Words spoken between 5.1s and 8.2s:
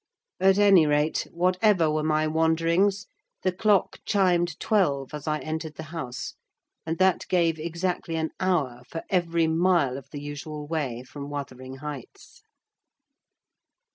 as I entered the house; and that gave exactly